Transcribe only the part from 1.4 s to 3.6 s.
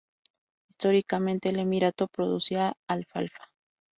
el emirato producía alfalfa.